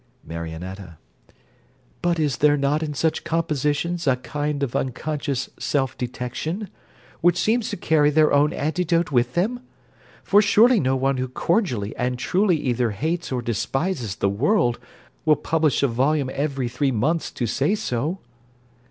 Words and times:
MARIONETTA 0.25 0.97
But 2.01 2.17
is 2.17 2.37
there 2.37 2.57
not 2.57 2.81
in 2.81 2.95
such 2.95 3.23
compositions 3.23 4.07
a 4.07 4.15
kind 4.15 4.63
of 4.63 4.75
unconscious 4.75 5.51
self 5.59 5.95
detection, 5.95 6.71
which 7.19 7.37
seems 7.37 7.69
to 7.69 7.77
carry 7.77 8.09
their 8.09 8.33
own 8.33 8.51
antidote 8.51 9.11
with 9.11 9.35
them? 9.35 9.59
For 10.23 10.41
surely 10.41 10.79
no 10.79 10.95
one 10.95 11.17
who 11.17 11.27
cordially 11.27 11.95
and 11.97 12.17
truly 12.17 12.57
either 12.57 12.89
hates 12.89 13.31
or 13.31 13.43
despises 13.43 14.15
the 14.15 14.27
world 14.27 14.79
will 15.23 15.35
publish 15.35 15.83
a 15.83 15.87
volume 15.87 16.31
every 16.33 16.67
three 16.67 16.91
months 16.91 17.29
to 17.33 17.45
say 17.45 17.75
so. 17.75 18.17